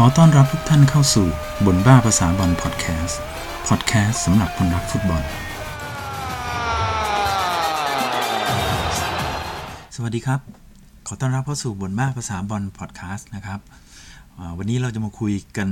[0.00, 1.26] ขอต้อนรับทุกท่านเข้าสู่
[1.66, 3.20] คนบ้าภาษาบอลพอดแคสต์
[3.68, 5.22] พอดแคสต์สำหรับคนรักฟุตบอล
[9.94, 10.40] สวัสดีครับ
[11.06, 13.60] ขอต้อนรับเข้าสู่คนบ้าภาษาบอลพอดแคสต์นะครับ
[14.58, 15.68] วันนี้เราจะมาคุยกัน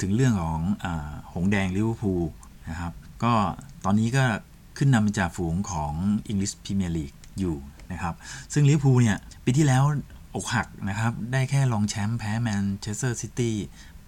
[0.00, 0.86] ถึงเรื่องของเอ่อ
[1.34, 2.22] หงส์แดงลิเวอร์พูล
[2.68, 2.92] นะครับ
[3.22, 3.32] ก็
[3.84, 4.24] ตอนนี้ก็
[4.76, 5.92] ขึ้นนำจ่าฝูงของ
[6.30, 7.56] English Premier League อยู่
[7.92, 8.14] นะครับ
[8.52, 9.84] ซึ่งลิเวอร์พูลเนี่ยปีที่แล้ว
[10.34, 13.56] อกหักนะครับ ได้แค่รองแชมป์แพ้แมนเชสเตอร์ซิตี้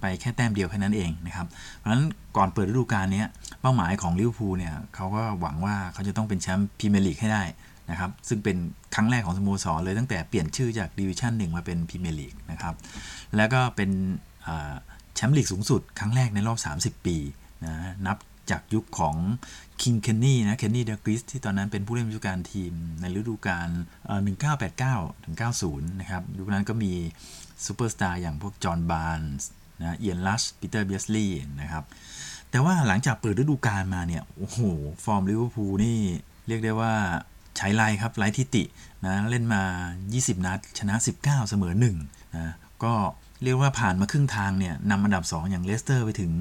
[0.00, 2.04] ไปแค่แต้มเดียวแค่นั้นเองนะครับ เพราะฉะนั้น
[2.36, 3.24] ก่อนเปิดฤดูกาลนี้
[3.60, 7.42] เป้าหมายของลิเวอร์พูลเนี่ยเขาก็หวังว่าเขาจะต้องเป็นแชมป์พรีเมียร์ลีกให้ได้
[7.90, 8.56] นะครับ ซึ่งเป็น
[8.94, 12.74] ครั้งแรกของสโมสรเลยตั้งแต่เปลี่ยนชื่อจากดิวิชั่นหนึ่งมาเป็นพรีเมียร์ลีกนะครับ
[13.36, 13.90] แล้วก็เป็น
[15.14, 17.16] แชมป์ลีกสูงสุดครั้งแรกในรอบ 30 ปี
[17.64, 17.74] นะ
[18.06, 18.16] นับ
[18.52, 19.16] จากยุคของ
[19.82, 23.68] คิงเคนนี่นะเคนนี่ดัลกลิชที่ตอนนั้นเป็นผู้เล่นผู้จัดการทีมในฤดูกาล
[24.46, 26.92] 1989ถึง90 นะครับยุคนั้นก็มี
[27.64, 29.48] ซูเปอร์สตาร์อย่างพวกจอห์นบาร์นส์
[29.80, 31.84] นะเอียนรัชปีเตอร์เบียร์ดสลีย์นะครับ
[32.50, 34.58] แต่ว่าหลังจากเปิดฤดูกาลมาเนี่ย โอ้โห
[35.04, 36.00] ฟอร์มลิเวอร์พูลนี่
[36.46, 36.92] เรียกได้ว่า
[37.56, 38.64] ใช้ไล่ทำลายสถิติ
[39.04, 39.62] นะเล่นมา
[40.02, 42.94] 20 นัด ชนะ 19 เสมอ1นะก็
[43.42, 46.32] เรียกว่าผ่านมาครึ่งทางเนี่ยนำอันดับ 2 อย่างเลสเตอร์ไปถึง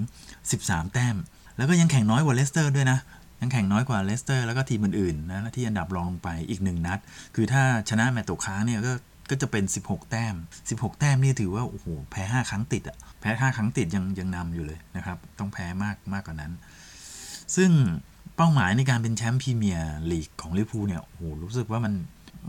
[0.41, 1.17] 13 แต้ม
[1.61, 2.99] แล้วก็ยังแข่งน้อยกว่าเลสเตอร์ด้วยนะ
[3.41, 6.99] ยังแข่งน้อยกว่าเลสเตอร์แล้วก็ทีมอื่นๆนะที่อันดับรองลงไปอีก 1 นัด
[7.35, 8.93] คือถ้าชนะแมตช์ตกค้างเนี่ยก็
[9.29, 10.35] ก็จะเป็น 16 แต้ม
[10.69, 16.51] 16 แต้มนี่ถือว่าโอ้โหแพ้ 5 ครั้งติดอะแพ้ 5 ครั้งติดยังยังนำอยู่เลยนะครับ ต้องแพ้มากมากกว่านั้น
[17.55, 17.71] ซึ่ง
[18.35, 21.93] เป้าหมายในการเป็นแชมป์พรีเมียร์ลีกของลิเวอร์พูลเนี่ยโอ้โหรู้สึกว่ามัน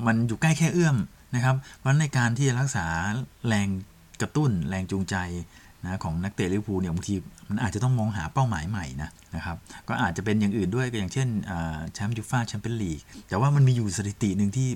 [0.06, 0.96] มันอยู่ใกล้แค่เอื้อม
[1.34, 2.86] นะครับเพราะในการที่จะรักษา
[3.48, 3.68] แรง
[4.20, 5.16] กระตุ้นแรงจูงใจ
[5.84, 7.14] นะของนักเตะลิเวอร์พูลเนี่ยบางที
[7.48, 9.56] มันอาจจะต้องมองหาเป้าหมายใหม่นะนะครับ
[9.88, 11.28] ก็อาจจะเป็นอย่างอื่นด้วยก็อย่างเช่น
[11.94, 14.68] แชมป์ยูฟ่าแชมเปี้ยนลีกแต่ว่ามันมีอยู่สถิติหนึ่งที่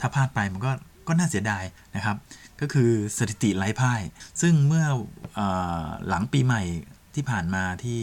[0.00, 0.70] ถ้าพลาดไปมันก็
[1.08, 1.64] ก็น่าเสียดาย
[1.96, 2.16] นะครับ
[2.60, 4.00] ก็คือสถิติไร้พ่าย
[4.40, 4.84] ซึ่งเมื่อเอ่
[5.38, 5.40] อ
[6.08, 6.62] หลังปีใหม่
[7.14, 8.00] ที่ผ่านมาที่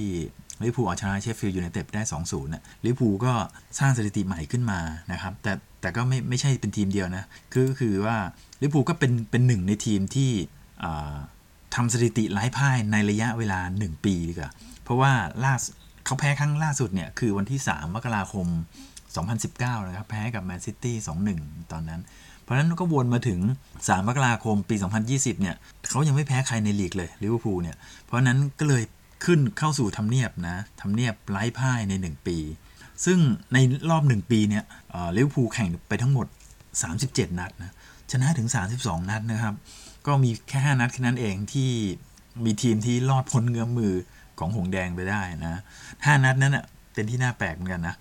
[0.64, 3.34] ลิเวอร์พูลเอาชนะเชฟฟิลด์ยูไนเต็ดได้ 2-0นะลิเวอร์พูลก็
[3.80, 4.80] สร้างสถิติใหม่ขึ้นมา
[5.12, 7.24] นะครับ แต่แต่ก็ไม่ไม่ใช่เป็นทีมเดียวนะ
[7.54, 8.18] คือก็คือว่า
[8.62, 10.32] ลิเวอร์พูลก็เป็นเป็นหนึ่งในทีมที่
[11.76, 14.52] ทำสถิติไร้พ่ายในระยะเวลา 1 ปีดีกว่า
[14.84, 15.12] เพราะว่า
[15.46, 15.74] ล่าสุด
[16.06, 18.48] เขาแพ้ครั้งล่าสุดเนี่ย คือวันที่ 3 มกราคม
[19.18, 20.96] 2019 นะครับ แพ้กับแมนซิตี้
[21.34, 22.02] 2-1 ตอนนั้น
[22.42, 23.40] เพราะฉะนั้นก็วนมาถึง
[23.74, 24.76] 3 มกราคมปี
[25.08, 25.56] 2020 เนี่ย
[25.90, 28.84] เขายังไม่แพ้ใครในลีกเลยลิเวอร์พูลเนี่ย เพราะนั้นก็เลย
[29.26, 32.38] ขึ้นเข้าสู่ทำเนียบนะทำเนียบไร้พ่ายใน 1 ปี
[33.06, 33.20] ซึ่ง
[33.54, 33.58] ใน
[33.90, 36.28] รอบ 1 ปีเนี่ยเอ่อลิเวอร์พูลแข่งไปทั้งหมด
[36.84, 37.74] 37 นัดนะ
[38.12, 39.56] ชนะถึง 32 นัดนะครับ
[40.08, 41.72] ก็มีแค่5นัดแค่นั้นเองที่
[42.46, 43.94] มีทีมที่รอดพ้นเงื้อมมือ
[44.40, 47.96] ของหงส์แดงไปได้นะ5นัดนั้นอะเป็นที่น่าแปลกเหมือนกันนะ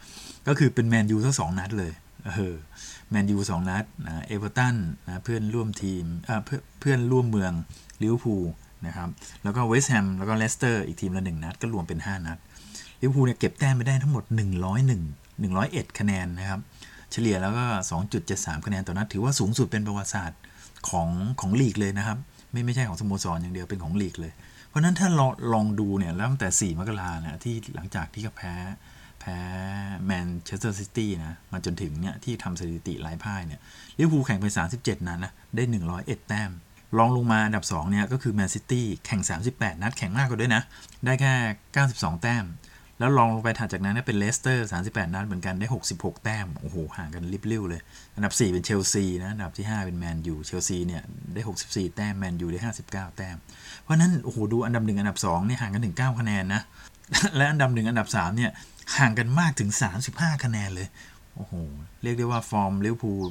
[0.47, 1.93] ก็คือเป็นแมนยูทั้งสองนัดเลย
[2.27, 2.55] เออ
[3.11, 4.77] แมนยูสองนัดนะเอเวอร์ตัน
[5.07, 7.53] นะเพื่อนร่วมทีมเออเพื่อนเพื่อนร่วมเมือง
[8.03, 8.45] ลิเวอร์พูล
[8.87, 9.09] นะครับ
[9.43, 12.39] แล้วก็เวสต์แฮมแล้วก็เลสเตอร์อีกทีมละหนึ่งนัด ก็รวมเป็น 5 นัด
[13.01, 14.25] ลิเวอร์พูลเนี่ยเก็บแต้มไปได้ทั้งหมด
[14.89, 16.61] 101 101 คะแนนนะครับ
[17.13, 17.65] เฉลี่ยแล้วก็
[18.17, 20.39] 2.73 คะแนนต่อนัด ถือว่าสูงสุดเป็นประวัติศาสตร์
[20.91, 21.09] ของ
[21.41, 22.19] ของลีกเลยนะครับ
[22.53, 24.33] ไม่ไม่ใช่ของสโมสรอย่างเดียวเป็นของลีกเลย
[24.69, 28.55] เพราะนั้นถ้าลองลองดูเนี่ยแล้วตั้งแต่ 4 มกราเนี่ยที่หลังจากที่เขาแพ้
[29.21, 29.39] แพ้
[30.07, 33.61] แมนเชสเตอร์ซิตี้นะมาจนถึงเนี่ยที่ทำสถิติไร้พ่ายเนี่ย
[33.99, 34.47] ลิเวอร์พูลแข่งไป
[34.77, 35.63] 37 นัดนะได้
[35.97, 36.51] 101 แต้ม
[36.99, 39.23] รองลงมาอันดับ2เนี่ยก็คือแมนซิตี้แข่ง
[39.53, 40.63] 38 นัดแข่งมากกว่าด้วยนะ
[41.05, 41.33] ได้แค่
[41.79, 42.45] 92 แต้ม
[42.99, 45.67] แล้วรองลงไปถัดจากนั้นเป็นเลสเตอร์ 38 นัดเหมือนกันได้
[45.97, 47.81] 66 แต้ม โอ้โห ห่างกันริบลิ่วเลย
[48.17, 51.03] อันดับ 4 เป็นเชลซีนะ อันดับที่ 5 เป็นแมนยู เชลซีเนี่ย
[51.35, 53.37] ได้ 64 แต้ม แมนยูได้ 59 แต้ม
[53.83, 56.63] เพราะนั้น โอ้โห ดูอันดับ 1 อันดับ2เนี่ยห่างกันถึง 9 คะแนนนะ
[57.37, 58.51] และอันดับ 1 อันดับ 3 เนี่ย
[58.99, 59.71] ห่างกันมากถึง
[60.09, 60.89] 35 คะแนนเลย
[61.35, 61.53] โอ้โห
[62.03, 63.25] เรียกได้ว่าฟอร์มลิเวอร์พูล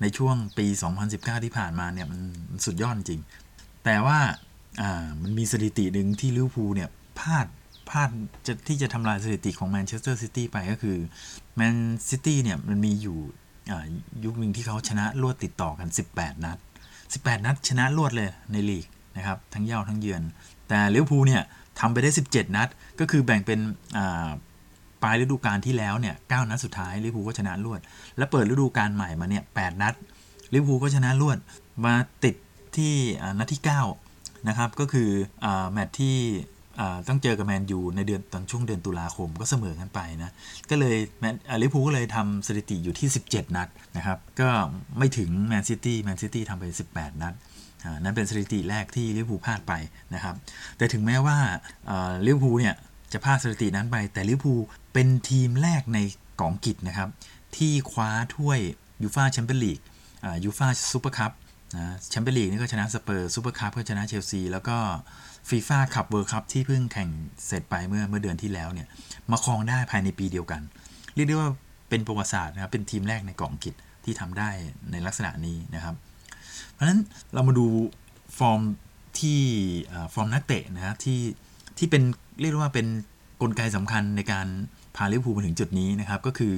[0.00, 0.66] ในช่วงปี
[1.06, 2.20] 2019 ที่ผ่านมาเนี่ยมัน
[2.50, 3.20] มันสุดยอดจริง
[3.84, 4.18] แต่ว่า
[4.80, 7.46] อ่า มันมีสถิติหนึ่งที่ลิเวอร์พูลเนี่ยพลาด
[7.88, 8.08] พลาด
[8.46, 10.96] จะที่จะทำลายสถิติของแมนเชสเตอร์ซิตี้ไปก็คือ
[11.56, 11.76] แมน
[12.10, 13.18] ซิตี้เนี่ยมันมีอยู่
[14.24, 16.58] ยุคหนึ่งที่เขาชนะรวดติดต่อกัน 18 นัด
[17.00, 20.22] 18 นัด ชนะรวดเลยในลีกนะครับทั้งเหย้าทั้งเยือน
[20.68, 21.42] แต่ลิเวอร์พูลเนี่ย
[21.80, 22.68] ทำไปได้ 17 นัด
[23.00, 23.60] ก็คือแบ่งเป็น
[25.02, 27.80] ปลายฤดูกาลที่แล้วเนี่ย9นัดสุดท้ายลิเวอร์พูลก็ชนะรวด
[28.16, 29.94] แล้วเปิดฤดูกาลใหม่มาเนี่ย8นัด
[30.52, 31.38] ลิเวอร์พูลก็ชนะรวด
[31.84, 31.94] มา
[32.24, 32.34] ติด
[32.76, 32.92] ที่
[33.38, 33.62] นัดที่
[34.04, 35.10] 9 นะครับ ก็คือเอ่
[35.44, 36.16] อแมตช์ที่
[37.08, 40.30] ต้องเจอกับแมนยูในเดือนตอนช่วงเดือนตุลาคมก็เสมอกันไปนะ
[40.70, 44.48] ก็เลยแมนลิเวอร์พูลก็เลยทำสถิติอยู่ที่ 17 นัดนะครับก็
[44.98, 46.64] ไม่ถึงแมนซิตี้แมนซิตี้ทำไป
[46.94, 47.34] 18 นัด
[48.02, 49.72] นั่นเป็นสถิติแรกที่ลิเวอร์พูลพลาดไป
[50.14, 50.34] นะครับ
[50.76, 51.36] แต่ถึงแม้ว่า
[51.90, 52.74] อ่าลิเวอร์พูลเนี่ย
[53.12, 54.60] จะพลาดสถิตินั้นไป แต่ลิเวอร์พูล
[54.92, 55.98] เป็นทีมแรกใน
[56.40, 57.08] เกาะอังกฤษนะครับ
[57.56, 58.58] ที่คว้าถ้วย
[59.02, 59.78] ยูฟ่าแชมเปี้ยนลีก
[60.44, 61.32] ยูฟ่าซูเปอร์คัพ
[61.74, 64.76] นะแชมเปี้ยนลีกนี่ก็ชนะสเปอร์ซูเปอร์คัพก็ชนะเชลซี แล้วก็
[65.48, 67.10] ฟีฟ่าคลับเวิลด์คัพที่เพิ่งแข่ง
[67.46, 68.88] เสร็จไปเมื่อเมื่อเดือนที่แล้วเนี่ย
[69.30, 70.62] มาครองได้ภายในปีเดียวกัน
[71.14, 71.50] เรียกได้ว่า
[71.88, 73.74] เป็นประวัติศาสตร์นะครับ เป็นทีมแรกในเกาะอังกฤษ
[74.04, 74.50] ที่ทำได้
[74.92, 75.94] ในลักษณะนี้นะครับ
[76.72, 77.00] เพราะฉะนั้น
[77.34, 77.66] เรามาดู
[78.38, 78.60] ฟอร์ม
[79.20, 79.40] ที่
[80.14, 81.20] ฟอร์มนักเตะนะครับที่
[81.78, 82.02] ที่เป็น
[82.40, 82.86] เรียกว่าเป็น
[83.42, 84.46] กลไกสำคัญในการ
[84.96, 86.52] พาลิเวอร์พูลมาถึงจุดนี้นะครับ ก็คือ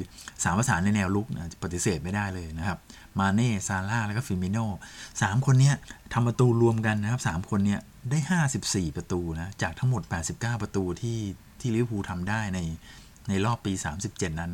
[0.45, 2.79] สามประสานในแนวรุกนะปฏิเสธไม่ได้เลยนะครับ
[3.19, 4.67] มาเน่ ซาลาห์ แล้วก็ฟีร์มีโน่
[5.23, 5.75] สามคนเนี้ย
[6.13, 7.81] ทำประตูรวมกันนะครับสามคนเนี้ย
[8.11, 8.19] ได้
[8.55, 10.03] 54 ประตูนะ จากทั้งหมด
[10.33, 11.19] 89 ประตูที่
[11.61, 12.59] ที่ลิเวอร์พูลทำได้ใน
[13.29, 13.73] ในรอบปี
[14.07, 14.51] 37 นั้น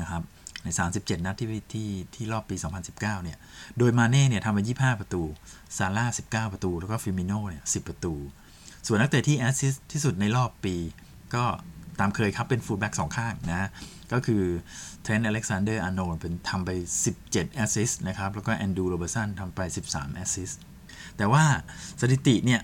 [0.00, 0.22] นะครับ
[0.64, 3.38] ใน 37 นัดที่ที่ที่รอบปี 2019 เนี่ย
[3.78, 5.22] โดยมาเน่เนี่ยทำไป 25 ประตู
[5.76, 8.14] ซาลาห์ 19 ประตู แล้วก็ฟีร์มีโน่เนี่ย 10 ประตู
[8.86, 10.76] ส่วนนักเตะที่แอสซิสต์ที่สุดในรอบปี
[11.34, 11.44] ก็
[12.00, 13.68] ตามเคยครับเป็นฟูลแบ็กสองข้างนะ
[14.12, 14.42] ก็คือ
[15.02, 16.70] เทรนต์อเล็กซานเดอร์อาร์โนลด์ทำไป
[17.12, 20.50] 17 แอสซิสต์นะครับ แล้วก็แอนดรูว์ โรเบิร์ตสันทำไป 13 แอสซิสต์
[21.16, 21.44] แต่ว่า
[22.00, 22.60] สถิติเนี่ย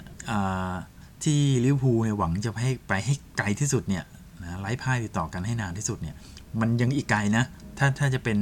[1.25, 4.05] ที่ลิเวอร์พูลเนี่ยหวังจะให้ไปให้ไกลที่สุดเนี่ย
[4.43, 6.15] นะไร้พ่ายติดต่อกันให้นานที่สุดเนี่ย
[6.61, 7.45] มันยังอีกไกลนะ
[7.79, 8.39] ถ้าถ้าจะเป็น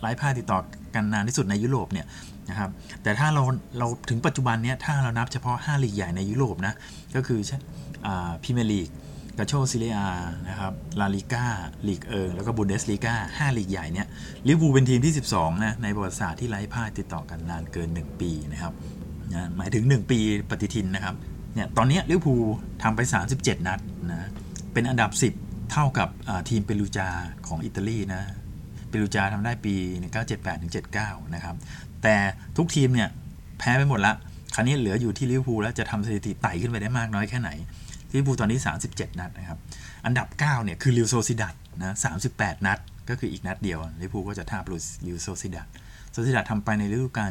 [0.00, 0.58] ไร้พ่ายติดต่อ
[0.94, 2.06] กันนานที่สุดในยุโรปเนี่ย
[2.50, 2.70] นะครับ
[3.02, 3.42] แต่ถ้าเรา
[3.78, 6.74] เราถึงปัจจุบันเนี้ยถ้าเรานับเฉพาะ 5 ลีกใหญ่ในยุโรปนะ
[7.14, 7.40] ก็คือ
[8.42, 8.88] พรีเมียร์ลีก
[9.38, 9.98] กัลโช่เซเรียอา
[10.48, 11.46] นะครับลาลิก้า
[11.88, 14.06] ลีกเอิงแล้วก็บุนเดสลีกา5ลีกใหญ่เนี่ย
[14.48, 18.72] ลิเวอร์พูลเป็นทีมที่ 12นะในประวัติศาสตร์ที่ไร้พ่ายติดต่อกันนานเกิน 1 ปีนะครับ
[19.32, 20.18] นะหมายถึง 1 ปี
[20.50, 21.14] ปฏิทินนะครับ
[21.54, 22.42] เนี่ยตอนนี้ลิเวอร์พูล
[22.82, 23.00] ทำไป
[23.34, 23.80] 37 นัด
[24.10, 24.28] นะ
[24.72, 25.10] เป็นอันดับ
[25.40, 26.08] 10 เท่ากับ
[26.48, 27.08] ทีมเปรูจา
[27.46, 28.22] ของอิตาลีนะ
[28.88, 29.74] เปรูจาทำได้ปี
[30.18, 30.72] 1978ถึง
[31.02, 31.54] 79 นะครับ
[32.02, 32.16] แต่
[32.56, 33.08] ทุกทีมเนี่ย
[33.58, 34.14] แพ้ไปหมดละ
[34.54, 37.50] คราวนี้เหลืออยู่ที่ลิเวอร์พูลแล้วจะทำสถิติไต่ขึ้นไปได้มากน้อยแค่ไหน
[38.12, 38.58] ลิเวอร์พูลตอนนี้
[38.88, 39.58] 37 นัดนะครับ
[40.06, 41.94] อันดับ 9 เนี่ย คือเรอัลโซเซียดาดนะ
[42.28, 42.78] 38 นัด
[43.08, 44.64] ก็คืออีกนัดเดียวลิเวอร์พูลก็จะทาบเรอั
[45.06, 45.68] ลโซเซียดาด
[46.12, 47.30] โซเซียดาดทำไปในฤดูกาล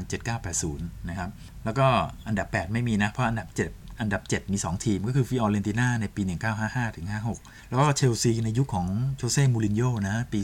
[0.53, 1.29] 7980 นะครับ
[1.65, 1.87] แล้วก็
[2.27, 6.21] อันดับ 8 ไม่มีนะ เพราะอันดับ 7 อันดับ 7 มี 2 ทีม ก็คือฟิออเรนติน่าในปี
[6.59, 10.39] 1955ถึง56 แล้วก็เชลซีในยุคของโจเซ่มูรินโญ่นะปี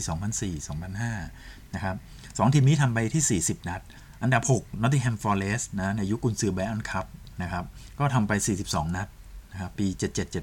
[0.66, 1.96] 2004-2005 นะครับ
[2.36, 3.80] สองทีมนี้ทำไปที่ 40 นัด
[4.22, 7.06] อันดับ6 Nottingham Forest นะในยุคกุนซือไบรอันคลัฟ
[7.42, 7.64] นะครับ
[7.98, 8.32] ก็ทำไป
[8.64, 9.08] 42 นัด
[9.56, 9.86] นะครับปี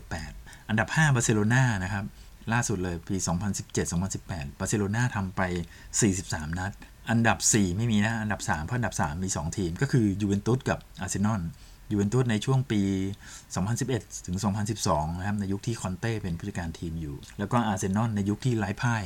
[0.08, 2.06] 7778 อันดับ 5 บาร์เซโลนานะครับ
[2.54, 3.16] ล่าสุดเลยปี
[3.88, 5.42] 2017-2018 บาร์เซโลนาทำไป
[6.00, 6.72] 43 นัด
[7.10, 11.42] อันดับ 4 ไม่มีนะ อันดับ 3 เพราะอันดับ 3 มี 2 ทีม ก็คือยูเวนตุสกับอาร์เซนอล
[11.92, 12.82] ยูเวนตุสในช่วงปี
[13.54, 14.38] 2011 ถึง
[14.78, 19.04] 2012 นะครับ ในยุคที่คอนเต้เป็นผู้จัดการทีมอยู่ แล้วก็อาร์เซนอลในยุคที่ไร้พ่าย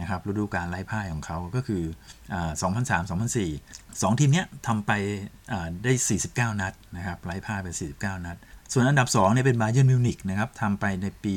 [0.00, 1.82] นะครับฤดูกาลไร้พ่ายของเขาก็คือ
[2.62, 4.92] 2003-2004 2 ทีมนี้ทำไป
[5.84, 5.92] ได้
[6.26, 7.68] 49 นัดนะครับไร้พ่ายไป
[7.98, 8.36] 49 นัด
[8.72, 11.34] ส่วนอันดับ2เนี่ยเป็นบาเยิร์นมิวนิกนะครับทำไปในปี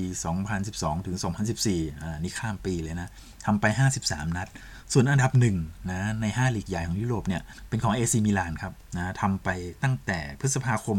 [0.52, 1.18] 2012 ถึง
[1.60, 3.10] 2014อ่านี่ข้ามปีเลยนะ
[3.46, 3.66] ทำไป
[4.00, 4.48] 53 นัด
[4.94, 5.32] ส่วนอันดับ
[5.62, 9.50] 1นะใน5ลีกใหญ่ของยุโรปเนี่ยเป็นของ AC มิลานครับนะทำไป
[9.84, 10.98] ตั้งแต่พฤษภาคม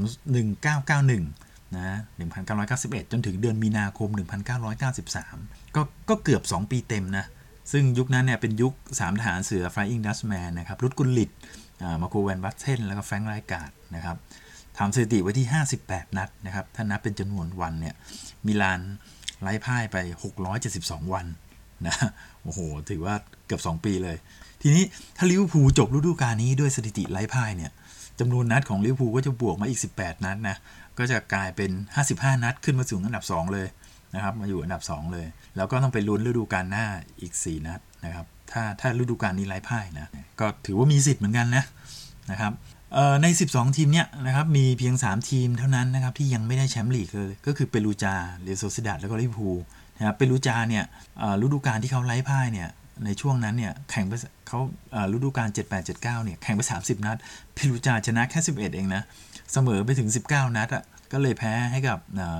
[0.87, 1.99] 1991นะ
[2.49, 4.09] 1991 จนถึงเดือนมีนาคม
[4.93, 7.25] 1993 ก็ก็เกือบ 2 ปีเต็มนะ
[7.73, 11.31] ซึ่งยุคนั้นเนี่ยเป็นยุค 3 ทหารเสือ Flying Dutchman นะครับรุดกุลลิต
[12.01, 14.17] มาโคแวนบัตเทนแล้วก็แฟรงค์ไรกาดนะครับ
[14.79, 15.47] ทำสถิติไว้ที่
[15.81, 17.95] 58 นัดนะครับ ถ้านับเป็นจำนวนวันเนี่ย
[18.47, 18.81] มิลาน
[19.43, 19.97] ไร้พ่ายไป
[20.57, 21.27] 672 วัน
[21.87, 21.95] นะ
[22.43, 22.61] โอ้โห
[22.91, 23.15] ถือว่า
[23.47, 24.17] เกือบ 2 ปีเลย
[24.63, 24.85] ทีนี้
[25.17, 27.71] ถ้าลิเวอร์พูลจบฤดูกาลนี้ด้วยสถิติไร้พ่ายเนี่ย
[28.21, 30.57] จำนวนนัดของลิเวอร์พูลก็จะบวกมาอีก 18 นัดนะ
[30.99, 31.71] ก็จะกลายเป็น
[32.09, 33.67] 55 นัดขึ้นมาสู่อันดับ 2 เลย
[34.15, 35.27] นะครับ มาอยู่อันดับ 2 เลย
[35.57, 36.87] แล้วก็ต้องไปลุ้นฤดูกาลหน้า
[37.21, 40.07] อีก 4 นัดนะครับ ถ้าถ้าฤดูกาลนี้ไร้พ่ายนะ
[40.41, 41.65] ก็ถือว่ามีสิทธิ์เหมือนกันนะ
[42.31, 42.53] นะครับ
[43.23, 49.59] ใน 12 ทีมเนี่ยนะครับมีเพียง 3 ทีมเท่านั้นนะครับที่ยังไม่ได้แชมป์ลีกเลยก็คือเปรูจาเรอัลโซเซียดาดแล้วก็ลิเวอร์พูล
[49.99, 50.85] นะครับเปรูจาเนี่ย
[51.43, 52.69] ฤดูกาลที่เขาไร้พ่ายเนี่ย
[53.05, 54.13] ในช่วงนั้นเนี่ยแข่งไป
[54.49, 54.61] เขา
[55.13, 55.49] ฤดูกาล
[55.93, 57.17] 7879เนี่ยแข่งไป 30 นัด
[57.55, 59.03] เปรูจาชนะแค่ 11 เองนะ
[59.53, 61.99] เสมอไปถึง 19 นัดอะก็เลยแพ้ให้กับ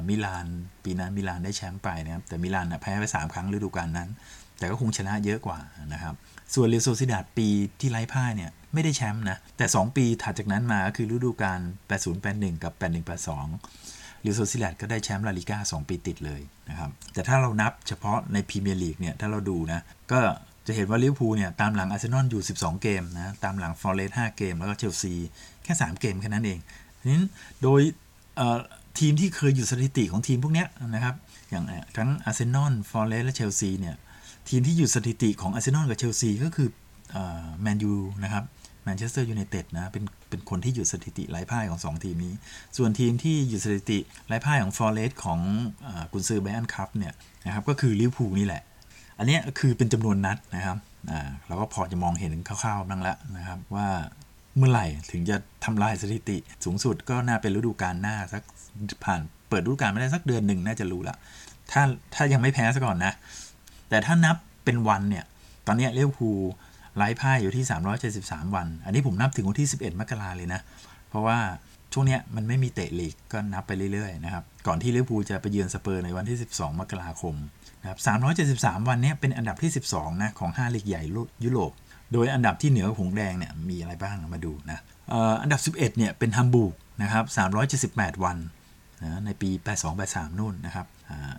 [0.09, 0.47] มิลาน
[0.85, 4.09] ปีนั้นมิลานได้แชมป์ไปนะครับแต่มิลานแพ้ไป 3 ครั้งฤดูกาลนั้น
[4.59, 5.59] แต่ก็คงชนะเยอะกว่า
[5.93, 6.15] นะครับ
[6.55, 7.49] ส่วนเรอัลโซเซียดาดปี
[7.81, 11.61] ที่ไร้พ่ายเนี่ย ไม่ได้แชมป์นะ แต่ 2 ปีถัดจากนั้นมาก็คือฤดูกาล
[12.13, 12.73] 8081 กับ
[13.49, 19.81] 8182เรอัลโซเซียดาดก็ได้แชมป์ลาลิก้า2 ปีติดเลยนะครับแต่ถ้าเรานับเฉพาะในพรีเมียร์ลีกเนี่ยถ้าเราดูนะ
[20.13, 20.21] ก็
[20.67, 25.15] จะเห็นว่าลิเวอร์พูลเนี่ยตามหลังอาร์เซนอลอยู่ 12 เกมนะตามหลังฟอร์เรสต์5เกม แล้วก็เชลซี
[25.65, 26.59] แค่ 3 เกมแค่นั้นเอง
[27.07, 27.27] นั้น
[27.63, 27.81] โดย
[28.99, 31.15] ทีมที่เคยหยุดสถิติของทีมพวกนี้นะครับ
[31.51, 31.65] อย่าง
[31.97, 33.97] ทั้งอาร์เซนอลฟอร์เรสต์และเชลซีเนี่ย
[34.49, 36.69] ทีมที่หยุดสถิติของอาร์เซนอลกับเชลซีก็คือ
[37.63, 37.93] แมนยู
[38.25, 38.45] นะครับ
[38.85, 42.35] แมนเชสเตอร์ยูไนเต็ดนะเป็นเป็นคนที่หยุดสถิติไร้พ่ายของ 2 ทีมนี้
[42.77, 45.41] ส่วนทีมที่หยุดสถิติไร้พ่ายของฟอร์เรสของ
[46.13, 47.13] กุนซือไบรอันคลัฟเนี่ย
[47.47, 48.63] นะครับก็คือลิเวอร์พูลนี่แหละ
[49.19, 50.79] อันนี้คือเป็นจำนวนนัดนะครับ
[51.47, 53.89] เราก็พอจะมองเห็นคร่าวๆบ้างแล้วนะครับว่า
[54.57, 58.43] เมื่อไหร่ถึงจะทำลายสถิติสูงสุดก็น่าเป็นฤดูกาลหน้าสัก
[59.05, 61.17] ผ่านเปิดฤดูกาลไปได้สักเดือนหนึ่งน่าจะรู้ละ
[61.71, 61.83] ถ้า
[62.15, 63.13] ถ้ายังไม่แพ้ซะก่อนนะ
[63.89, 65.25] แต่ถ้านับเป็นวันเนี่ย
[65.67, 66.31] ตอนนี้ลิเวอร์พูล
[66.97, 67.65] ไร้พ่ายอยู่ที่
[68.09, 70.61] 373 วัน อันนี้ผมนับถึงวันที่ 11 มกราเลยนะ
[71.11, 71.39] เพราะว่า
[71.93, 77.35] ช่วงเนี้ยมันไม่มีเตะลีกก็นับไปเรื่อยๆนะครับ ก่อนที่ลิเวอร์พูลจะไปเยือนสเปอร์สในวันที่ 12 มกราคม
[77.83, 77.99] นะครับ
[78.65, 81.03] 373 วันเนี้ยเป็นอันดับที่ 12 นะ ของ 5 ลีกใหญ่
[81.45, 81.73] ยุโรป
[82.13, 84.79] โดยอันดับที่เหนือหงส์แดงเนี่ยมีอะไรบ้างมาดูนะ
[85.43, 87.25] อันดับ 11 เนี่ยเป็นฮัมบูร์กนะครับ
[87.95, 88.37] 378 วัน
[89.03, 89.51] นะในปี
[89.95, 90.87] 82-83 นู่นนะครับ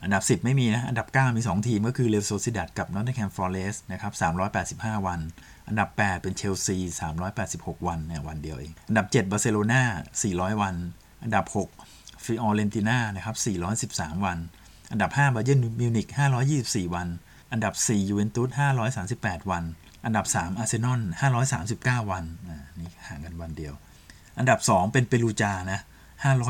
[0.04, 4.14] อันดับ 10 ไม่มีนะ อันดับ 9 มี 2 ทีมก็คือเรอัลโซเซียดาดกับนอตติงแฮมฟอร์เรสนะครับ
[5.00, 5.20] 385 วัน
[5.68, 6.78] อันดับ 8 เป็นเชลซี
[7.32, 9.82] 386 วันเนี่ยวันเดียวเอง อันดับ 7บาร์เซโลนา
[10.22, 10.76] 400 วัน
[11.24, 11.46] อันดับ
[11.86, 13.36] 6ฟิออเรนติน่านะครับ
[14.18, 14.38] 413 วัน
[14.92, 16.08] อันดับ 5บาเยิร์นมิวนิก
[16.52, 17.08] 524 วัน
[17.52, 18.50] อันดับ 4ยูเวนตุส
[19.00, 19.64] 538 วัน
[20.06, 21.02] อันดับ 3 อาร์เซนอล
[21.56, 22.24] 539 วัน
[22.80, 23.74] นี่ห่างกันวันเดียว
[24.40, 25.80] อันดับ 2 เป็นเปรูจานะ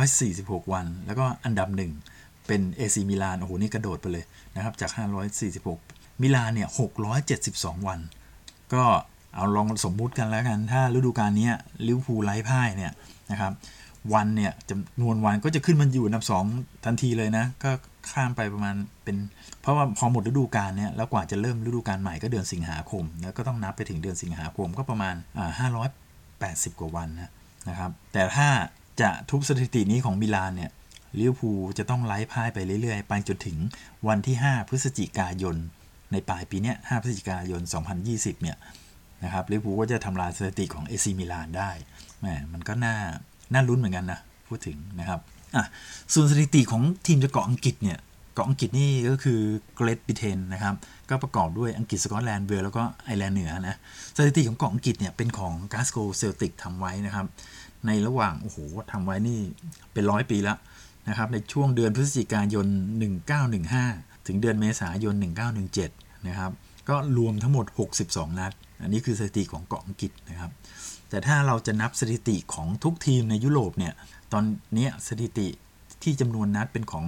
[0.01, 2.18] 546 วัน แล้วก็อันดับ 1
[2.49, 4.25] เป็นเอซีมิลานโอ้โหนี่กระโดดไปเลย
[4.55, 4.91] นะครับจาก
[5.55, 6.69] 546 มิลานเนี่ย
[7.27, 7.99] 672 วัน
[8.73, 8.83] ก็
[9.35, 11.49] เอาลองสมมุติกันแล้วกัน ถ้าฤดูกาลนี้
[11.87, 12.91] ลิเวอร์พูลไร้พ่ายเนี่ย
[13.31, 13.51] นะครับ
[14.13, 16.25] วันเนี่ยจำนวนวันก็จะขึ้นมันอยู่อันดับ
[16.55, 17.71] 2ทันทีเลยนะ ก็
[18.11, 19.17] ข้ามไปประมาณเป็น
[19.61, 25.69] เพราะว่าพอหมดฤดูกาลเนี่ยแล้วกว่าจะเริ่มฤดูกาลใหม่ก็เดือนสิงหาคม แล้วก็ต้องนับไปถึงเดือนสิงหาคมก็ประมาณอ่า
[26.75, 27.31] 580กว่าวันนะ
[27.69, 28.47] นะครับแต่ถ้า
[29.01, 30.71] จะทุบสถิตินี้ของมิลานเนี่ย
[31.17, 33.57] ลิเวอร์พูลจะต้องไร้พ่ายไปเรื่อยๆ ไปจนถึง
[34.07, 35.55] วันที่ 5 พฤศจิกายน
[36.11, 37.61] ในปลายปีนี้5พฤศจิกายน
[38.01, 38.57] 2020 เนี่ย
[39.23, 41.71] นะครับลิเวอร์พูลก็จะทำลายสถิติของเอซีมิลานได้
[42.19, 42.95] แหมมันก็น่า
[43.53, 45.19] น่าลุ้นเหมือนกันนะพูดถึงนะครับ
[45.55, 45.65] อะ
[46.13, 47.99] ส่วนสถิติของทีมจากเกาะอังกฤษเนี่ย
[48.35, 49.39] เกาะอังกฤษนี่ก็คือ
[49.75, 50.75] เกรตบริเตนนะครับ
[51.09, 53.75] ก็ประกอบด้วยอังกฤษสกอตแลนด์เวลส์แล้วก็ไอร์แลนด์เหนือนะ
[54.17, 57.25] สถิติของเกาะอังกฤษเนี่ยเป็นของกลาสโกว์เซลติกทำไว้นะครับ
[57.87, 58.57] ในระหว่างโอ้โห
[58.91, 59.39] ทำไว้นี่
[59.93, 60.57] เป็นร้อยปีแล้ว
[61.07, 62.67] นะครับในช่วงเดือนพฤศจิกายน
[63.47, 65.15] 1915 ถึงเดือนเมษายน
[65.71, 66.51] 1917 นะครับ
[66.89, 67.65] ก็รวมทั้งหมด
[68.01, 68.51] 62 นัด
[68.81, 70.51] อันนี้คือสถิติของเกาะอังกฤษนะครับ
[71.09, 73.93] แต่ถ้าเราจะนับสถิติของทุกทีมในยุโรปเนี่ย
[74.33, 74.43] ตอน
[74.77, 75.47] นี้สถิติ
[76.03, 77.05] ที่จำนวนนัดเป็นของ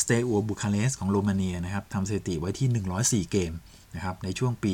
[0.00, 2.68] สเตอัวบูคาเรสของโรมาเนียนะครับทำสถิติไว้ที่
[3.26, 3.52] 104 เกม
[3.94, 4.70] นะครับในช่วงปี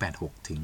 [0.00, 0.60] 1986 ถึง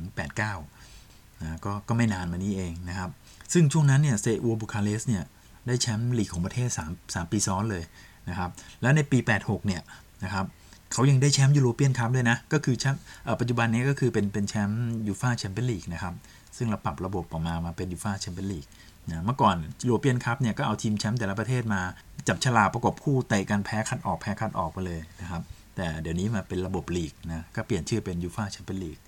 [0.68, 3.10] 89 นะก็ก็ไม่นานมานี้เองนะครับ
[3.52, 5.24] ซึ่งช่วงนั้นเนี่ยสเซอัวบุคาเรสเนี่ย
[5.66, 7.82] ได้แชมป์ลีกของประเทศ 3 3 ปีซ้อนเลย
[8.28, 8.50] นะครับ
[8.82, 9.82] แล้วในปี 86 เนี่ย
[10.24, 10.44] นะครับ
[10.92, 13.02] เขายังได้แชมป์ยูโรเปียนคัพด้วยนะ ก็คือแชมป์
[13.40, 16.14] ปัจจุบันนี้ก็คือเป็นเป็นแชมป์ยูฟาแชมเปี้ยนลีกนะครับ
[16.56, 18.64] ซึ่งเราปรับระบบออกมามาเป็นยูฟาแชมเปี้ยนลีก
[19.08, 21.80] นะเมื่อก่อนยูโรเปียนคัพเนี่ยก็เอาทีมแชมป์แต่ละประเทศมา
[22.28, 25.42] จับฉลากประกบคู่เตะกันแพ้คัดออกแพ้คัดออกไปเลยนะครับ
[25.76, 28.98] แต่เดี๋ยวนี้มาเป็นระบบลีกนะก็เปลี่ยนชื่อเป็นยูฟาแชมเปี้ยนลีก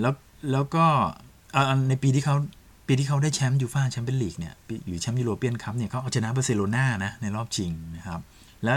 [0.00, 0.14] แล้ว
[0.52, 0.86] แล้วก็
[1.88, 2.36] ในปีที่เขา
[2.92, 4.54] ปีที่เขาได้แชมป์ยูฟ่าแชมเปี้ยนลีกเนี่ย
[4.86, 8.20] อยู่แชมป์ยูโรเปียนคัพเนี่ยเขาเอาชนะบาร์เซโลนานะในรอบชิงนะครับ
[8.64, 8.76] และ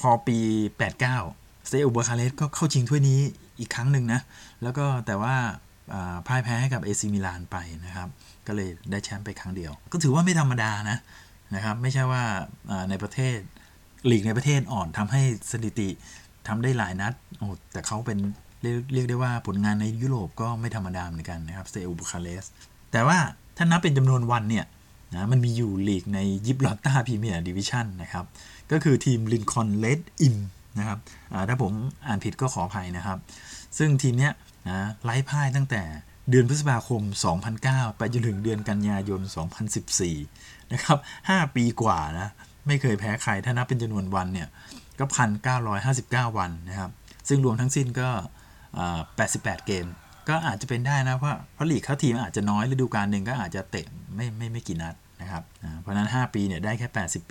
[0.00, 0.38] พอปี
[0.80, 1.00] 89
[1.68, 3.20] สเตอูบูคาเรสต์ก็เข้าชิงถ้วยนี้
[3.58, 4.20] อีกครั้งหนึ่งนะ
[4.62, 5.34] แล้วก็แต่ว่า
[6.26, 8.08] พ่ายแพ้ให้กับเอซีมิลานไปนะครับ
[8.46, 10.98] ก็เลยได้แชมป์ไปครั้งเดียว ก็ถือว่าไม่ธรรมดานะ
[11.54, 12.22] นะครับ ไม่ใช่ว่า
[12.90, 13.36] ในประเทศ
[14.10, 15.88] ลีกในประเทศอ่อนทำให้สถิติ
[16.48, 18.18] ทำได้หลายนัดโอ้แต่เขาเป็น
[18.62, 22.44] เรียกได้ว่าผลงานในยุโรปก็ไม่ธรรมดาเหมือนกันนะครับสเตอูบูคาเรสต์
[22.92, 23.18] แต่ว่า
[23.62, 24.66] ถ้านับเป็นจำนวนวันเนี่ย
[25.14, 28.24] นะมันมีอยู่ลีกในยิบรอลตาร์พรีเมียร์ดิวิชันนะครับ
[28.72, 30.36] ก็คือทีมลินคอล์นเรดอิมป์
[30.78, 30.98] นะครับ
[31.48, 31.72] ถ้าผม
[32.06, 33.18] อ่านผิดก็ขออภัยนะครับ
[33.78, 34.32] ซึ่งทีมเนี้ย
[34.68, 35.82] นะไร้พ่ายตั้งแต่
[36.30, 37.02] เดือนพฤษภาคม
[37.50, 39.20] 2009 ไปจนถึงเดือนกันยายน
[39.96, 42.28] 2014 นะครับ 5 ปีกว่านะ
[42.66, 44.48] ไม่เคยแพ้ใคร ถ้านับเป็นจำนวนวันเนี่ย
[44.98, 45.04] ก็
[45.72, 46.90] 1,959 วันนะครับ
[47.28, 48.08] ซึ่งรวมทั้งสิ้นก็
[48.86, 49.86] 88 เกม
[50.28, 55.42] ก็อาจจะเป็นได้นะเพราะเพราะลีกเขาทีมอาจจะน้อยฤดูกาลหนึ่งก็อาจจะเตะไม่ไม่ไม่กี่นัดนะครับ
[55.80, 56.88] เพราะนั้น 5 ปีเนี่ยได้แค่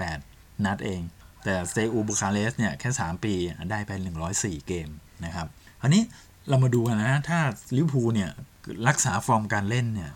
[0.07, 1.01] 88 นัดเอง
[1.43, 3.33] แต่สเตอูบูคาเรสต์เนี่ยแค่ 3 ปี
[3.71, 3.91] ได้ไป
[4.29, 4.87] 104 เกม
[5.25, 5.47] นะครับ
[5.81, 6.03] คราวนี้
[6.49, 7.39] เรามาดูกันนะถ้า
[7.75, 8.29] ลิเวอร์พูลเนี่ย
[8.87, 10.11] รักษาฟอร์มการเล่นเนี่ย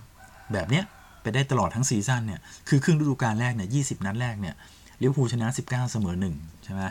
[0.53, 0.83] แบบเนี้ย
[1.21, 2.39] ไปได้ตลอดทั้งซีซั่นเนี่ย
[2.69, 4.55] คือครึ่งฤดูกาลแรกเนี่ย20นัดแรกเนี่ย
[5.01, 6.81] ลิเวอร์พูลชนะ 19 เสมอ1ใช่ไหม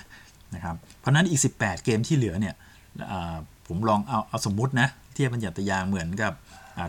[0.54, 2.54] นะครับเพราะนั้นอีก 18 เกมที่เหลือเนี่ย
[3.66, 6.32] ผมลองเอาเอาสมมุตินะ เทียบบัญญัติยางเหมือนกับ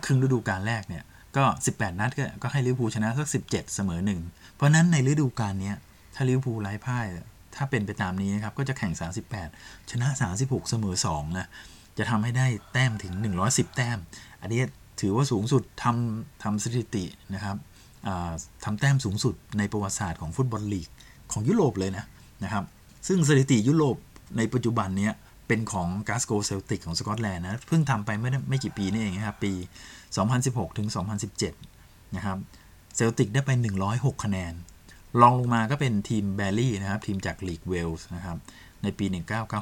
[0.05, 1.03] ครึ่งฤดูกาลแรกเนี่ย
[1.37, 4.21] ก็ 18 นัดก็กให้ลิเวอร์พูลชนะสัก 17 เสมอหนึ่ง
[4.55, 5.73] เพราะนั้นในฤดูกาลนี้
[6.15, 7.05] ถ้าลิเวอร์พูลไร้พ่าย
[7.55, 8.93] ถ้าเป็นไปตามนี้นะครับก็จะแข่ง
[9.41, 10.07] 38 ชนะ
[10.39, 11.47] 36 เสมอ2นะ
[11.97, 13.13] จะทำให้ได้แต้มถึง
[13.45, 13.97] 110 แต้ม
[14.41, 14.61] อันนี้
[15.01, 17.57] ถือว่าสูงสุดทำทำสถิตินะครับ
[18.63, 20.87] ทำแต้มสูงสุดในประวัติศาสตร์ของฟุตบอลลีก
[21.31, 22.05] ของยุโรปเลยนะ
[22.43, 22.63] นะครับ
[23.07, 23.95] ซึ่งสถิติยุโรป
[24.37, 25.09] ในปัจจุบันนี้
[25.47, 29.53] เป็นของกลาสโกว์เซลติกของสกอตแลนด์นะ เพิ่งทำไปไม่ไม่กี่ปีนี่เองครับ ปี
[30.15, 30.87] 2016 ถึง
[31.51, 32.37] 2017 นะครับ
[32.95, 33.51] เซลติกได้ไป
[33.87, 34.53] 106 คะแนน
[35.21, 38.37] รองลงมาก็เป็นทีมแบร์รี่นะครับ ทีมจากลีกเวลส์นะครับ
[38.83, 39.05] ในปี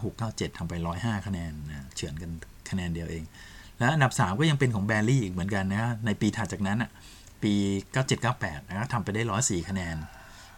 [0.01, 2.31] 1996-97ทำไป 105 คะแนนนะเฉือนกัน
[2.69, 3.23] คะแนนเดียวเอง
[3.77, 6.91] และอันดับ 3 ก็ยังเป็นของแบร์รี่อีกเหมือนกันนะในปีถัดจากนั้นอะ
[7.43, 7.53] ปี
[8.11, 9.95] 97-98 นะครับทำไปได้ 104 คะแนน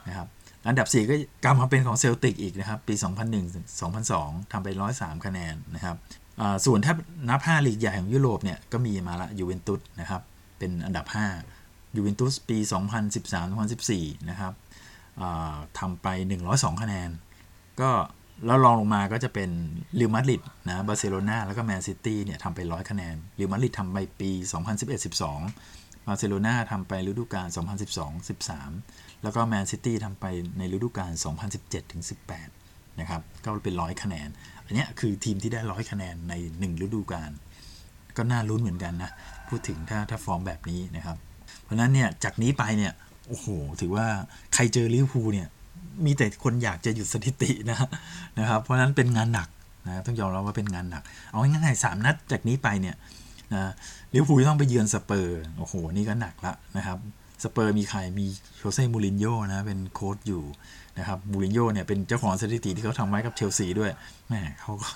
[0.07, 0.27] นะครับ
[0.67, 2.93] อันดับ 4 ก็กลับมาเป็นของเซลติกอีกนะครับ ปี
[3.73, 4.67] 2001-2002ทำไป
[4.97, 5.95] 103 คะแนนนะครับ
[6.65, 6.93] ส่วนถ้า
[7.29, 10.21] นับ 5 ลีกใหญ่ของยุโรปเนี่ยก็มีมาละยูเวนตุสนะครับ
[10.57, 11.05] เป็นอันดับ
[11.51, 12.57] 5ยูเวนตุสปี
[13.83, 14.53] 2013-2014 นะครับ
[15.79, 16.07] ทำไป
[16.45, 17.09] 102 คะแนน
[17.81, 17.89] ก็
[18.45, 19.49] แล้วรองลงมาก็จะเป็น
[19.99, 24.31] เรอัลมาดริดนะบาร์เซโลนาแล้วก็แมนซิตี้เนี่ยทำไป 100 คะแนนเรอัลมาดริดทำไปปี
[24.91, 27.47] 2011-12 บาร์เซโลนาทำไปฤดูกาล
[28.35, 30.25] 2012-13 แล้วก็แมนซิตี้ทำไป
[30.57, 31.11] ในฤดูกาล
[31.85, 34.27] 2017-18 นะครับ ก็เป็น100คะแนน
[34.65, 37.31] อันนี้คือทีมที่ได้100คะแนนใน 1 ฤดูกาล
[38.17, 39.11] ก็น่าลุ้นเหมือนกันนะ
[39.49, 41.17] พูดถึงถ้าถ้าฟอร์มแบบนี้นะครับ
[41.63, 42.93] เพราะนั้นเนี่ย จากนี้ไปเนี่ย
[43.27, 43.47] โอ้โห
[43.81, 44.05] ถือว่า
[44.53, 45.47] ใครเจอลิเวอร์พูลเนี่ย
[46.05, 47.77] มีแต่คนอยากจะหยุดสถิตินะ
[48.39, 49.49] นะครับ เพราะนั้นเป็นงานหนัก
[49.87, 52.95] นะ ต้องยอมรับว่าเป็นงานหนัก เอาง่ายๆสามนัดจากนี้ไปเนี่ย
[53.53, 53.71] นะ
[54.13, 56.97] ลิเวอร์พูลต้องไปเยือนสเปอร์ส โอ้โห นี่ก็หนักละนะครับ
[57.43, 58.25] สเปอร์สมีใคร มี
[58.57, 60.43] โชเซ่มูรินโญ่นะ เป็นโค้ชอยู่
[60.97, 63.91] นะครับ มูรินโญ่เนี่ยเป็นเจ้าของสถิติที่เขาทำไว้กับเชลซีด้วย
[64.29, 64.89] แหมเขาก็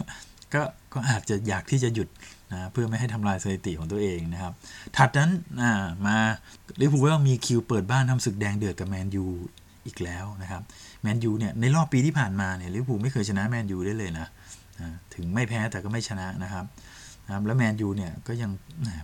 [0.53, 0.61] ก็
[0.93, 2.07] ก็อาจจะอยากที่จะหยุด
[2.51, 4.53] นะเพื่อไม่ให้ทำลายสถิติของตัวเองนะครับ
[4.97, 5.31] ถัดนั้น
[6.05, 6.17] มา
[6.81, 9.25] ลิเวอร์พูลก็มีคิวเปิดบ้านทำศึกแดงเดือดกับแมนยู
[9.85, 10.61] อีกแล้วนะครับ
[11.01, 14.27] แมนยูเนี่ยในรอบปีที่ผ่านมาเนี่ยลิเวอร์พูลไม่เคยชนะแมนยูได้เลยนะ
[15.13, 16.65] ถึงไม่แพ้แต่ก็ไม่ชนะนะครับ
[17.29, 18.51] นะครับแล้วแมนยูเนี่ยก็ยัง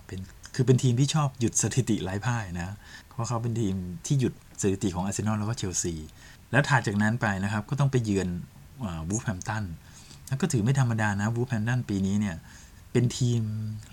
[0.06, 0.18] เป็น
[0.54, 2.76] คือเป็นทีมที่ชอบหยุดสถิติไร้พ่ายนะ
[3.08, 3.74] เพราะเขาเป็นทีม
[4.06, 5.94] ที่หยุดสถิติของอาร์เซนอลแล้วก็เชลซี
[6.52, 8.28] แล้วถัดจากนั้นไปนะครับก็ต้องไปเยือน
[9.08, 9.64] วูล์ฟแฮมป์ตัน
[10.28, 12.36] แล้วก็ถือไม่ธรรมดานะวูล์ฟแฮมป์ตันปีนี้เนี่ย
[12.92, 13.40] เป็นทีม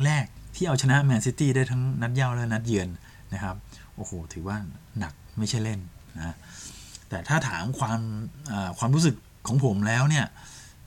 [0.04, 0.26] แรก
[0.56, 2.88] ที่เอาชนะแมนซิตี้ได้ทั้งนัดเหย้าและนัดเยือน
[3.34, 3.56] นะครับ
[3.96, 4.58] โอ้โหถือว่า
[5.00, 5.80] หนักไม่ใช่เล่น
[6.18, 6.36] นะ
[7.10, 8.00] แต่ถ้าถามความ
[8.78, 9.16] ความรู้สึก
[9.48, 10.26] ของผมแล้วเนี่ย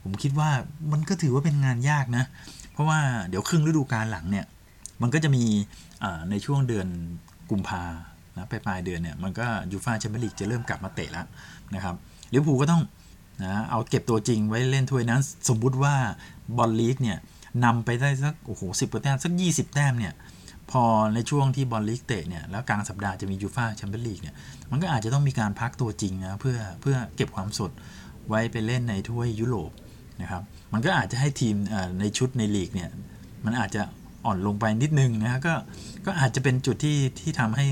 [0.02, 0.50] ผมคิดว่า
[0.92, 2.24] มันก็ถือว่าเป็นงานยากนะ
[2.76, 4.46] เพราะว่าเดี๋ยวครึ่งฤดูกาลหลังเนี่ย
[5.02, 5.44] มันก็จะมี
[6.30, 6.86] ในช่วงเดือน
[7.50, 7.82] กุมภา
[8.36, 11.26] นะปลายปลายเดือนเนี่ยมันก็ยูฟาแชมเปี้ยนลีกจะเริ่มกลับมาเตะแล้ว
[11.74, 11.94] นะครับ
[12.32, 12.82] ลิเวอร์พูลก็ต้อง
[13.44, 15.94] นะเอาเก็บตัวจริงไว้เล่นถ้วยนั้น สมมุติว่า
[16.58, 17.18] บอลลีกเนี่ย
[17.64, 20.12] นำไปได้สักโอ้โหสิบกว่าแต้มสักยี่สิบแต้มเนี่ย
[20.70, 20.82] พอ
[21.14, 24.34] ในช่วงที่บอลลีกเตะเนี่ยแล้วกลางสัปดาห์จะมียูฟ่าแชมเปี้ยนลีกเนี่ย
[24.70, 27.70] มันก็อาจจะต้องมีการพักตัวจริงนะเพื่อเพื่อเก็บความสด
[28.28, 29.70] ไว้ไปเล่นในถ้วยยุโรป
[30.22, 31.57] นะครับมันก็อาจจะให้ทีม
[32.00, 32.90] ในชุดในลีกเนี่ย
[33.44, 33.83] มันอาจจะ
[34.24, 35.55] อ่อนลงไปนิดนึงนะก็
[36.07, 37.66] ก็อาจจะเป็นจุดที่ที่ทำให้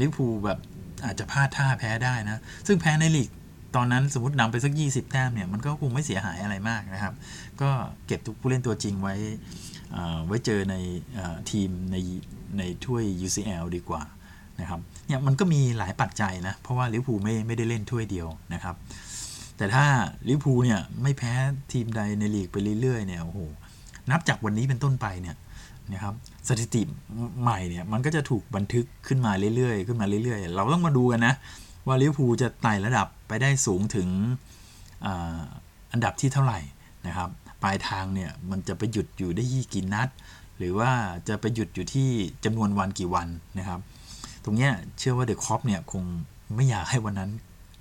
[0.00, 0.58] ลิเวอร์พูลแบบ
[1.04, 3.30] อาจจะพลาดท่าแพ้ได้นะ ซึ่งแพ้ในลีก
[3.76, 7.14] ตอนนั้นสมมตินำไปสัก 20 แต้มเนี่ยมันก็คงไม่เสียหายอะไรมากนะครับ
[7.60, 7.70] ก็
[8.06, 9.14] เก็บทุกผู้เล่นตัวจริงไว้
[10.26, 10.74] ไว้เจอใน
[11.50, 11.96] ทีมใน
[12.58, 14.02] ในถ้วย UCL ดีกว่า
[14.60, 18.74] นะครับเนี่ยมันก็มีหลายปัจจัยนะ เพราะว่าลิเวอร์พูลไม่ไม่ได้เล่นถ้วยเดียวนะครับ
[19.58, 19.86] แต่ถ้า
[20.28, 21.32] ลิเวอร์พูลเนี่ยไม่แพ้
[21.72, 23.40] ทีมใดในลีกไปเรื่อยๆเนี่ยโอ้โห
[24.10, 25.36] นับจากวันนี้เป็นต้นไปเนี่ย
[25.92, 26.14] นะครับ
[26.48, 26.82] สถิติ
[27.42, 31.34] ใหม่เนี่ยมันก็จะถูกบันทึกขึ้นมาเรื่อยๆขึ้นมาเรื่อยๆ เราต้องมาดูกันนะ
[31.86, 34.08] ว่าลิเวอร์พูลจะไต่ระดับไปได้สูงถึง
[35.04, 35.08] อ
[35.92, 36.60] อันดับที่เท่าไหร่
[37.06, 37.28] นะครับ
[37.62, 40.08] ปลายทางเนี่ยมันจะไปหยุดอยู่ได้ยี่กี่นัด
[40.58, 40.90] หรือว่า
[41.28, 42.08] จะไปหยุดอยู่ที่
[42.44, 43.80] จำนวนวันกี่วันนะครับ
[44.44, 46.02] ตรงเนี้ยเชื่อว่าเดอะคอปเนี่ยคง
[46.54, 47.30] ไม่อยากให้วันนั้น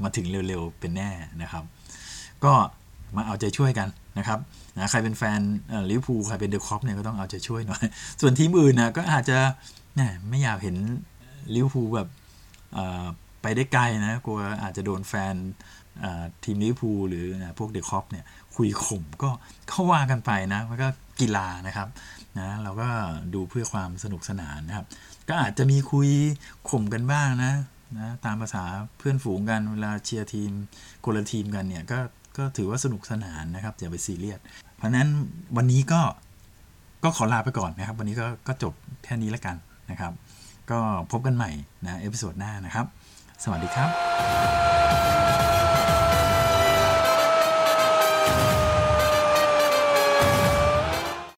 [0.03, 1.09] มาถึงเร็วๆเป็นแน่
[1.41, 1.63] นะครับ
[2.43, 2.53] ก็
[3.15, 4.39] มาเอาใจช่วยกันนะครับ
[4.77, 5.39] นะใครเป็นแฟน
[5.89, 7.83] ลิเวอร์พูลใครเป็นเดอะคอปเนี่ยก็ต้องเอาใจช่วยหน่อย
[8.21, 9.37] ส่วนทีมอื่นนะก็อาจจะ
[10.29, 10.77] ไม่อยากเห็น
[11.55, 12.07] ลิเวอร์พูลแบบ
[13.41, 15.35] ไปได้ไกลนะกลัวอาจจะโดนแฟน
[16.43, 17.25] ทีมลิเวอร์พูลหรือ
[17.59, 19.29] พวกเดอะคอปเนี่ยคุยข่มก็
[19.69, 20.87] เข้าว่ากันไปนะมันก็
[21.19, 21.87] กีฬานะครับ
[22.39, 22.87] นะเราก็
[23.33, 24.85] ดูเพื่อความสนุกสนานนะครับ
[25.29, 26.09] ก็อาจจะมีคุย
[26.69, 27.53] ข่มกันบ้างนะ
[27.95, 28.63] นะตามภาษา
[28.97, 30.51] เพื่อนฝูงกันเวลาเชียร์ทีม
[31.05, 31.99] คนละทีมกันเนี่ยก็
[32.37, 34.39] ก็ถือว่าสนุกสนานนะครับอย่าไปซีเรียส
[34.77, 35.07] เพราะนั้น
[35.57, 36.01] วันนี้ก็
[37.03, 38.73] ก็ขอลาไปก่อนนะครับ วันนี้ก็ก็จบ
[39.03, 39.55] แค่นี้แล้วกัน
[39.91, 40.11] นะครับ
[40.71, 40.79] ก็
[41.11, 41.51] พบกันใหม่
[41.83, 42.85] นะเอพิโซดหน้านะครับ
[43.43, 45.56] สวัสดีครับ